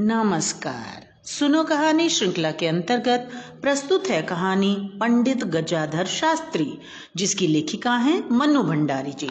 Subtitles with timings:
[0.00, 3.30] नमस्कार। सुनो कहानी श्रृंखला के अंतर्गत
[3.62, 6.78] प्रस्तुत है कहानी पंडित गजाधर शास्त्री,
[7.16, 9.30] जिसकी लेखिका हैं मनु भंडारी जी।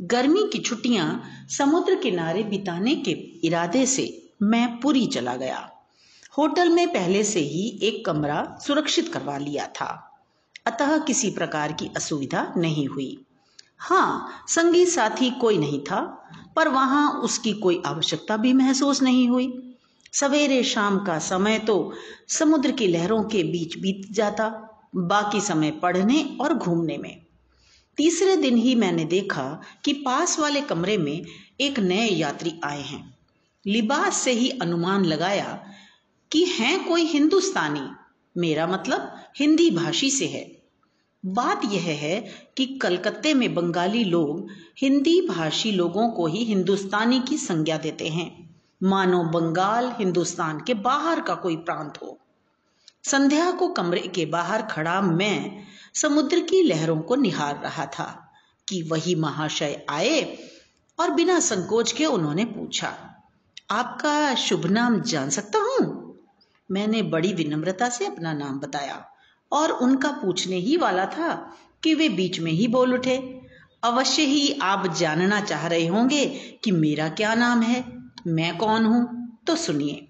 [0.00, 3.10] गर्मी की छुट्टियाँ समुद्र किनारे बिताने के
[3.46, 5.70] इरादे से मैं पुरी चला गया।
[6.38, 10.20] होटल में पहले से ही एक कमरा सुरक्षित करवा लिया था।
[10.66, 13.24] अतः किसी प्रकार की असुविधा नहीं हुई।
[13.78, 16.20] हाँ संगी साथी कोई नहीं था।
[16.56, 19.76] पर वहाँ उसकी कोई आवश्यकता भी महसूस नहीं हुई।
[20.12, 21.92] सवेरे शाम का समय तो
[22.28, 27.22] समुद्र की लहरों के बीच बीत जाता, बाकी समय पढ़ने और घूमने में।
[27.96, 31.24] तीसरे दिन ही मैंने देखा कि पास वाले कमरे में
[31.60, 33.18] एक नए यात्री आए हैं।
[33.66, 35.64] लिबास से ही अनुमान लगाया
[36.32, 37.86] कि हैं कोई हिंदुस्तानी।
[38.36, 40.53] मेरा मतलब हिंदी भाषी से है।
[41.24, 42.20] बात यह है
[42.56, 48.56] कि कलकत्ते में बंगाली लोग हिंदी भाषी लोगों को ही हिंदुस्तानी की संज्ञा देते हैं।
[48.82, 52.18] मानो बंगाल हिंदुस्तान के बाहर का कोई प्रांत हो।
[53.04, 58.32] संध्या को कमरे के बाहर खड़ा मैं समुद्र की लहरों को निहार रहा था
[58.68, 60.22] कि वही महाशय आए
[60.98, 62.92] और बिना संकोच के उन्होंने पूछा,
[63.70, 66.18] आपका शुभ नाम जान सकता हूँ?
[66.70, 69.04] मैंने बड़ी विनम्रता से अपना नाम बताया।
[69.54, 71.34] और उनका पूछने ही वाला था
[71.82, 73.16] कि वे बीच में ही बोल उठे।
[73.82, 76.24] अवश्य ही आप जानना चाह रहे होंगे
[76.64, 77.84] कि मेरा क्या नाम है,
[78.26, 79.06] मैं कौन हूँ?
[79.46, 80.06] तो सुनिए।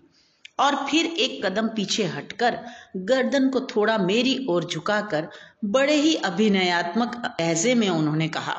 [0.61, 2.59] और फिर एक कदम पीछे हटकर
[2.99, 5.29] गर्दन को थोड़ा मेरी ओर झुकाकर
[5.67, 8.55] बड़े ही अभिनयात्मक ऐसे में उन्होंने कहा,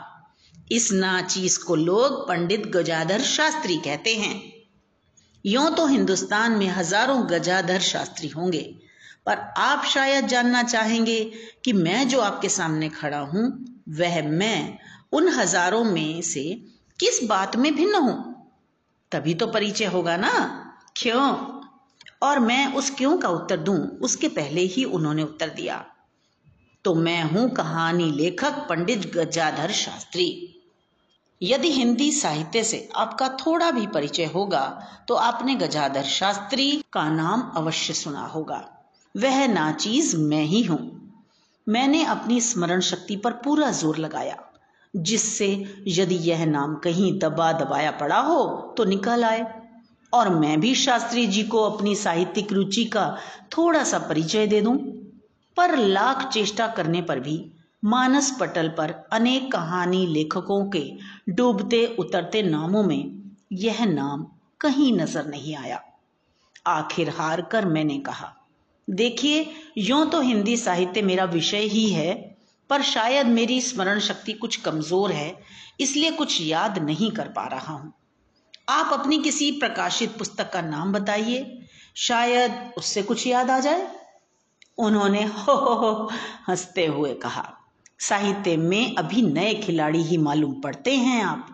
[0.71, 4.41] इस नाचीज को लोग पंडित गजाधर शास्त्री कहते हैं।
[5.45, 8.63] यूँ तो हिंदुस्तान में हज़ारों गजाधर शास्त्री होंगे।
[9.25, 11.31] पर आप शायद जानना चाहेंगे
[11.65, 14.77] कि मैं जो आपके सामने खड़ा हूँ, वह मैं
[15.13, 16.43] उन हज़ारों में से
[16.99, 18.35] किस बात में भिन्न हूँ?
[19.11, 20.31] तभी तो परिचय होगा ना।
[20.97, 21.35] क्यों?
[22.23, 23.77] और मैं उस क्यों का उत्तर दूँ?
[23.77, 25.85] उसके पहले ही उन्होंने उत्तर दिया।
[26.85, 30.51] तो मैं हूँ कहानी लेखक पंडित गजाधर शास्त्री।
[31.41, 37.51] यदि हिंदी साहित्य से आपका थोड़ा भी परिचय होगा तो आपने गजाधर शास्त्री का नाम
[37.55, 38.74] अवश्य सुना होगा।
[39.15, 40.79] वह नाचीज मैं ही हूँ।
[41.67, 44.37] मैंने अपनी स्मरण शक्ति पर पूरा ज़ोर लगाया,
[44.93, 45.47] जिससे
[45.87, 48.43] यदि यह नाम कहीं दबा दबाया पड़ा हो
[48.77, 49.45] तो निकल आए।
[50.13, 53.07] और मैं भी शास्त्री जी को अपनी साहित्यिक रुचि का
[53.57, 54.77] थोड़ा सा परिचय दे दूँ।
[55.57, 57.43] पर लाख चेष्टा करने पर भी
[57.83, 60.83] मानस पटल पर अनेक कहानी लेखकों के
[61.29, 64.25] डूबते उतरते नामों में यह नाम
[64.61, 65.81] कहीं नज़र नहीं आया।
[66.67, 68.33] आखिर हार कर मैंने कहा
[68.87, 69.45] देखिए,
[69.77, 72.13] यूँ तो हिंदी साहित्य मेरा विषय ही है,
[72.69, 75.35] पर शायद मेरी स्मरण शक्ति कुछ कमज़ोर है,
[75.79, 77.93] इसलिए कुछ याद नहीं कर पा रहा हूँ।
[78.69, 83.87] आप अपनी किसी प्रकाशित पुस्तक का नाम बताइए, शायद उससे कुछ याद आ जाए।
[84.77, 86.09] उन्होंने हो हो हो,
[86.47, 87.45] हँसते हुए कहा,
[87.99, 91.47] साहित्य में अभी नए खिलाड़ी ही मालूम पड़ते हैं आप।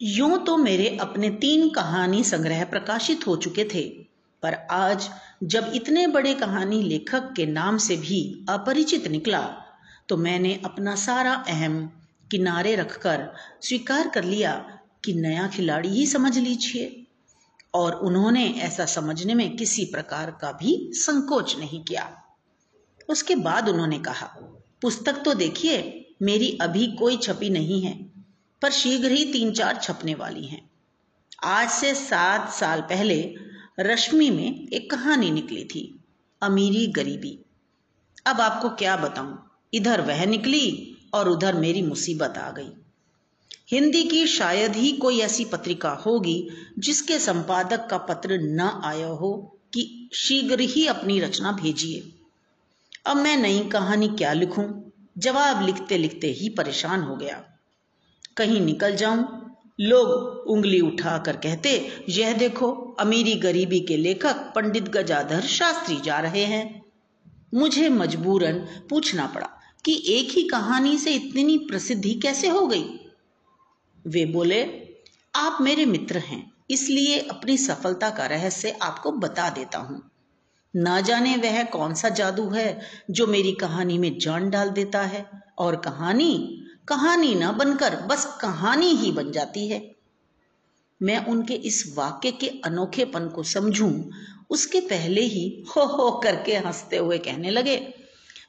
[0.00, 3.82] यूँ तो मेरे अपने तीन कहानी संग्रह प्रकाशित हो चुके थे,
[4.42, 5.08] पर आज
[5.42, 9.40] जब इतने बड़े कहानी लेखक के नाम से भी अपरिचित निकला
[10.08, 11.86] तो मैंने अपना सारा अहम
[12.30, 13.26] किनारे रखकर
[13.62, 14.52] स्वीकार कर लिया
[15.04, 17.06] कि नया खिलाड़ी ही समझ लीजिए।
[17.74, 22.22] और उन्होंने ऐसा समझने में किसी प्रकार का भी संकोच नहीं किया।
[23.08, 24.26] उसके बाद उन्होंने कहा,
[24.82, 25.76] पुस्तक तो देखिए,
[26.22, 27.94] मेरी अभी कोई छपी नहीं है,
[28.62, 30.70] पर शीघ्र ही तीन चार छपने वाली हैं।
[31.44, 33.34] आज से सात साल पहले
[33.80, 36.00] रश्मि में एक कहानी निकली थी,
[36.42, 37.38] अमीरी गरीबी।
[38.26, 42.72] अब आपको क्या बताऊँ, इधर वह निकली और उधर मेरी मुसीबत आ गई।
[43.72, 46.48] हिंदी की शायद ही कोई ऐसी पत्रिका होगी
[46.78, 52.12] जिसके संपादक का पत्र न आया हो कि शीघ्र ही अपनी रचना भेजिए।
[53.06, 54.90] अब मैं नई कहानी क्या लिखूं?
[55.18, 57.44] जवाब लिखते लिखते ही परेशान हो गया।
[58.36, 59.39] कहीं निकल जाऊँ
[59.80, 60.08] लोग
[60.46, 66.82] उंगली उठाकर कहते, यह देखो, अमीरी गरीबी के लेखक पंडित गजाधर शास्त्री जा रहे हैं।
[67.54, 68.58] मुझे मजबूरन
[68.90, 69.48] पूछना पड़ा
[69.84, 72.84] कि एक ही कहानी से इतनी प्रसिद्धि कैसे हो गई?
[74.06, 74.62] वे बोले,
[75.34, 80.10] आप मेरे मित्र हैं, इसलिए अपनी सफलता का रहस्य आपको बता देता हूँ।
[80.76, 82.80] ना जाने वह कौन सा जादू है
[83.10, 88.86] जो मेरी कहानी में जान डाल देता है, और कहानी कहानी ना बनकर बस कहानी
[88.86, 89.96] ही बन जाती है।
[91.02, 93.92] मैं उनके इस वाक्य के अनोखेपन को समझूं,
[94.50, 97.94] उसके पहले ही हो हो करके हँसते हुए कहने लगे,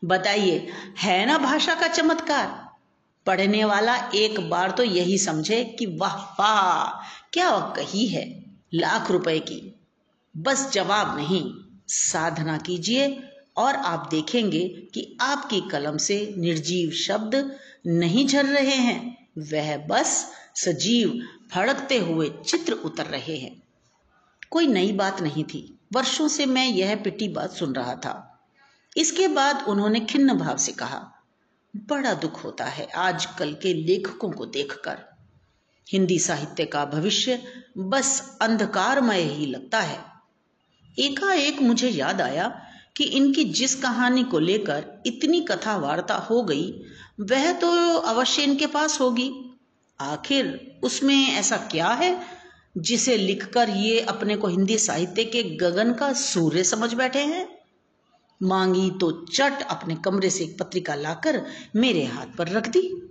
[0.06, 0.68] बताइए,
[0.98, 2.70] है ना भाषा का चमत्कार?
[3.26, 6.84] पढ़ने वाला एक बार तो यही समझे कि वाह वाह,
[7.34, 8.26] क्या कही है
[8.74, 9.76] लाख रुपए की।
[10.38, 11.54] बस जवाब नहीं,
[11.88, 13.24] साधना कीजिए
[13.58, 20.32] और आप देखेंगे कि आपकी कलम से निर्जीव शब्द नहीं झर रहे हैं। वह बस
[20.56, 23.64] सजीव फड़कते हुए चित्र उतर रहे हैं।
[24.50, 28.44] कोई नई बात नहीं थी। वर्षों से मैं यह पिटी बात सुन रहा था।
[28.98, 31.12] इसके बाद उन्होंने खिन्न भाव से कहा,
[31.76, 35.00] बड़ा दुख होता है आजकल के लेखकों को देखकर।
[35.92, 37.44] हिंदी साहित्य का भविष्य
[37.78, 40.00] बस अंधकारमय ही लगता है।
[41.00, 42.68] एकाएक मुझे याद आया
[42.98, 46.84] कि इनकी जिस कहानी को लेकर इतनी कथा वार्ता हो गई
[47.22, 49.58] वह तो अवश्य इनके पास होगी।
[50.00, 52.22] आखिर उसमें ऐसा क्या है
[52.78, 57.48] जिसे लिखकर ये अपने को हिंदी साहित्य के गगन का सूर्य समझ बैठे हैं?
[58.44, 61.46] मांगी तो चट अपने कमरे से एक पत्रिका लाकर
[61.76, 63.08] मेरे हाथ पर रख दी।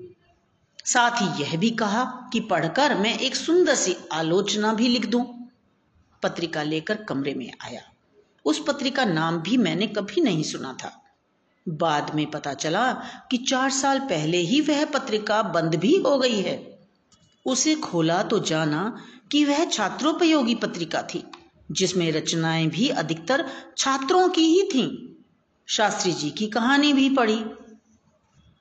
[0.84, 5.50] साथ ही यह भी कहा कि पढ़कर मैं एक सुंदर सी आलोचना भी लिख दूँ।
[6.22, 7.82] पत्रिका लेकर कमरे में आया।
[8.44, 10.99] उस पत्रिका नाम भी मैंने कभी नहीं सुना था।
[11.68, 12.92] बाद में पता चला
[13.30, 16.78] कि चार साल पहले ही वह पत्रिका बंद भी हो गई है।
[17.46, 19.00] उसे खोला तो जाना
[19.32, 21.24] कि वह छात्रोपयोगी पत्रिका थी,
[21.72, 23.46] जिसमें रचनाएँ भी अधिकतर
[23.78, 25.14] छात्रों की ही थीं।
[25.68, 27.44] शास्त्री जी की कहानी भी पढ़ी।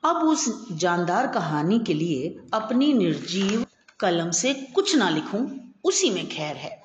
[0.04, 3.66] अब उस जानदार कहानी के लिए अपनी निर्जीव
[4.00, 5.48] कलम से कुछ ना लिखूं,
[5.84, 6.79] उसी में खैर है।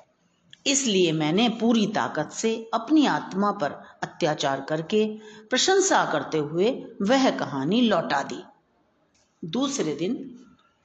[0.66, 3.70] इसलिए मैंने पूरी ताकत से अपनी आत्मा पर
[4.02, 5.06] अत्याचार करके
[5.50, 6.70] प्रशंसा करते हुए
[7.02, 8.42] वह कहानी लौटा दी।
[9.44, 10.38] दूसरे दिन,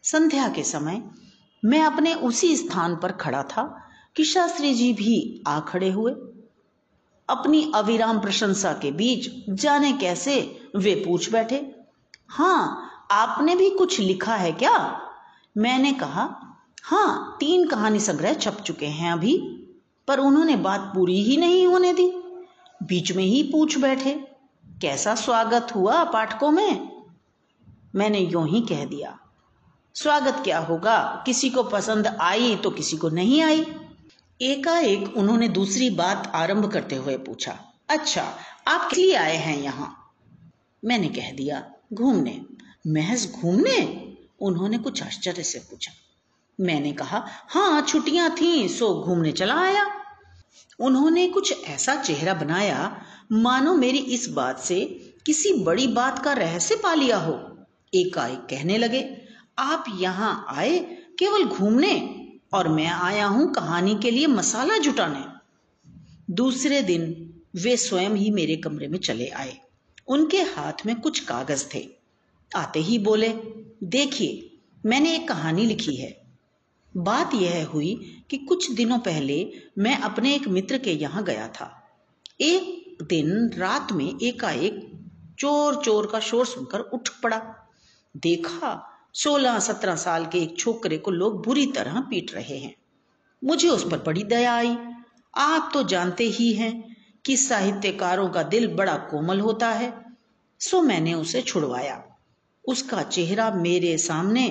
[0.03, 1.01] संध्या के समय,
[1.65, 6.11] मैं अपने उसी स्थान पर खड़ा था कि शास्त्री जी भी आ खड़े हुए।
[7.29, 11.75] अपनी अविराम प्रशंसा के बीच जाने कैसे वे पूछ बैठे
[12.29, 15.01] हाँ आपने भी कुछ लिखा है क्या?
[15.57, 16.37] मैंने कहा
[16.83, 19.60] हाँ तीन कहानी संग्रह छप चुके हैं अभी।
[20.11, 22.05] पर उन्होंने बात पूरी ही नहीं होने दी।
[22.81, 24.13] बीच में ही पूछ बैठे,
[24.81, 26.89] कैसा स्वागत हुआ पाठकों में?
[27.95, 29.17] मैंने यूँ ही कह दिया,
[29.95, 31.23] स्वागत क्या होगा?
[31.25, 33.65] किसी को पसंद आई तो किसी को नहीं आई?
[34.39, 37.57] एकाएक उन्होंने दूसरी बात आरंभ करते हुए पूछा
[37.89, 38.23] अच्छा
[38.67, 39.95] आप किस लिए आए हैं यहाँ?
[40.83, 42.39] मैंने कह दिया, घूमने।
[42.87, 43.79] महज घूमने?
[44.41, 45.91] उन्होंने कुछ आश्चर्य से पूछा।
[46.59, 49.85] मैंने कहा हाँ छुट्टियाँ थी, सो घूमने चला आया।
[50.79, 53.01] उन्होंने कुछ ऐसा चेहरा बनाया,
[53.31, 54.85] मानो मेरी इस बात से
[55.25, 57.57] किसी बड़ी बात का रहस्य पा लिया हो।
[57.95, 59.17] एकाएक कहने लगे,
[59.59, 60.79] आप यहाँ आए
[61.19, 65.41] केवल घूमने और मैं आया हूँ कहानी के लिए मसाला जुटाने।
[66.33, 69.57] दूसरे दिन वे स्वयं ही मेरे कमरे में चले आए।
[70.07, 71.89] उनके हाथ में कुछ कागज़ थे।
[72.55, 73.33] आते ही बोले,
[73.83, 76.20] देखिए, मैंने एक कहानी लिखी है।
[76.95, 77.93] बात यह हुई
[78.29, 79.45] कि कुछ दिनों पहले
[79.77, 81.71] मैं अपने एक मित्र के यहाँ गया था।
[82.41, 84.91] एक दिन रात में एकाएक
[85.39, 87.41] चोर चोर का शोर सुनकर उठ पड़ा।
[88.17, 92.75] देखा सोलह सत्रह साल के एक छोकरे को लोग बुरी तरह पीट रहे हैं।
[93.43, 94.75] मुझे उस पर बड़ी दया आई।
[95.35, 96.95] आप तो जानते ही हैं
[97.25, 99.93] कि साहित्यकारों का दिल बड़ा कोमल होता है,
[100.59, 102.03] सो मैंने उसे छुड़वाया।
[102.67, 104.47] उसका चेहरा मेरे सामने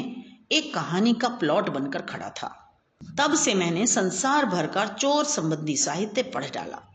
[0.52, 2.78] एक कहानी का प्लॉट बनकर खड़ा था।
[3.18, 6.92] तब से मैंने संसार भर का चोर संबंधी साहित्य पढ़ डाला।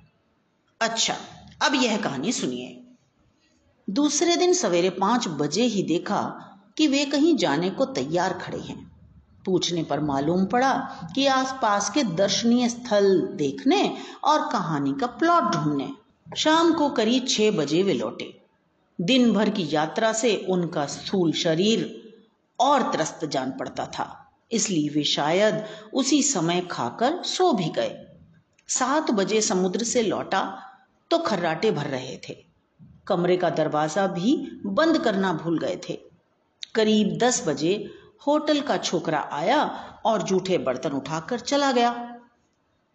[0.81, 1.15] अच्छा
[1.63, 2.83] अब यह कहानी सुनिए।
[3.89, 6.21] दूसरे दिन सवेरे पाँच बजे ही देखा
[6.77, 8.91] कि वे कहीं जाने को तैयार खड़े हैं।
[9.45, 10.73] पूछने पर मालूम पड़ा
[11.15, 15.89] कि आसपास के दर्शनीय स्थल देखने और कहानी का प्लॉट ढूँढने।
[16.37, 18.41] शाम को करीब छह बजे वे लौटे।
[19.01, 22.04] दिन भर की यात्रा से उनका स्थूल शरीर
[22.59, 24.07] और त्रस्त जान पड़ता था।
[24.51, 27.95] इसलिए वे शायद उसी समय खाकर सो भी गए।
[28.69, 30.41] सात बजे समुद्र से लौटा
[31.11, 32.35] तो खर्राटे भर रहे थे।
[33.07, 34.35] कमरे का दरवाज़ा भी
[34.65, 35.99] बंद करना भूल गए थे।
[36.75, 37.73] करीब दस बजे
[38.27, 39.63] होटल का छोकरा आया
[40.05, 41.93] और जूठे बर्तन उठाकर चला गया।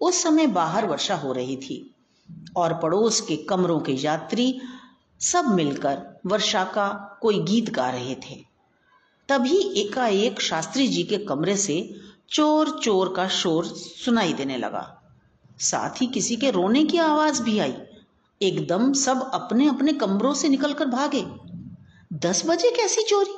[0.01, 1.95] उस समय बाहर वर्षा हो रही थी
[2.57, 4.61] और पड़ोस के कमरों के यात्री
[5.21, 6.89] सब मिलकर वर्षा का
[7.23, 8.39] कोई गीत गा रहे थे।
[9.31, 11.95] तभी एकाएक शास्त्री जी के कमरे से
[12.31, 15.03] चोर चोर का शोर सुनाई देने लगा।
[15.59, 17.75] साथ ही किसी के रोने की आवाज़ भी आई।
[18.43, 21.27] एकदम सब अपने अपने कमरों से निकलकर भागे।
[22.13, 23.37] दस बजे कैसी चोरी?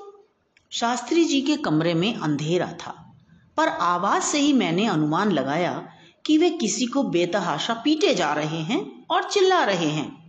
[0.71, 3.13] शास्त्री जी के कमरे में अंधेरा था,
[3.57, 5.89] पर आवाज़ से ही मैंने अनुमान लगाया
[6.27, 10.22] कि वे किसी को बेतहाशा पीटे जा रहे हैं और चिल्ला रहे हैं।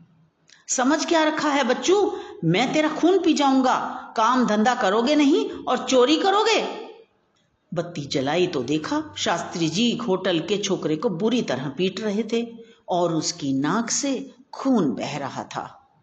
[0.68, 2.18] समझ क्या रखा है बच्चू?
[2.44, 3.76] मैं तेरा खून पी जाऊँगा।
[4.18, 6.62] काम धंधा करोगे नहीं और चोरी करोगे?
[7.74, 12.48] बत्ती जलाई तो देखा शास्त्री जी होटल के छोकरे को बुरी तरह पीट रहे थे
[12.90, 15.94] और उसकी नाक से खून बह रहा था।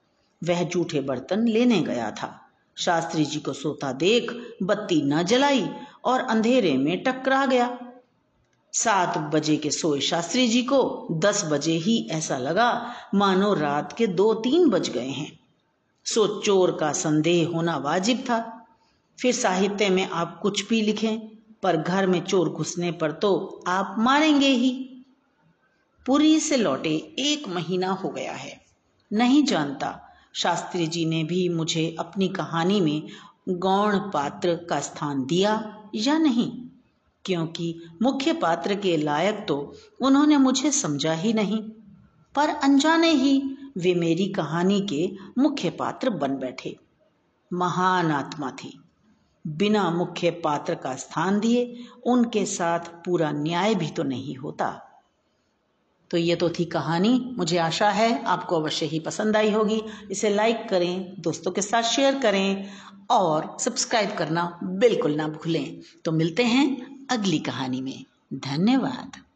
[0.45, 5.69] वह जूठे बर्तन लेने गया था। शास्त्री जी को सोता देख बत्ती न जलाई
[6.05, 7.79] और अंधेरे में टकरा गया।
[8.73, 14.07] सात बजे के सोए शास्त्री जी को दस बजे ही ऐसा लगा मानो रात के
[14.07, 15.41] दो तीन बज गए हैं।
[16.05, 18.67] सो चोर का संदेह होना वाजिब था।
[19.23, 21.19] फिर साहित्य में आप कुछ भी लिखें,
[21.63, 24.87] पर घर में चोर घुसने पर तो आप मारेंगे ही।
[26.07, 28.61] पुरी से लौटे एक महीना हो गया है।
[29.13, 33.03] नहीं जानता, शास्त्री जी ने भी मुझे अपनी कहानी में
[33.49, 36.70] गौण पात्र का स्थान दिया या नहीं।
[37.25, 41.63] क्योंकि मुख्य पात्र के लायक तो उन्होंने मुझे समझा ही नहीं।
[42.35, 46.77] पर अनजाने ही वे मेरी कहानी के मुख्य पात्र बन बैठे।
[47.53, 48.81] महान आत्मा थी।
[49.47, 54.87] बिना मुख्य पात्र का स्थान दिए उनके साथ पूरा न्याय भी तो नहीं होता।
[56.11, 60.31] तो ये तो थी कहानी। मुझे आशा है आपको अवश्य ही पसंद आई होगी। इसे
[60.31, 62.67] लाइक करें, दोस्तों के साथ शेयर करें
[63.11, 69.30] और सब्सक्राइब करना बिल्कुल ना भूलें। तो मिलते हैं अगली कहानी में। धन्यवाद।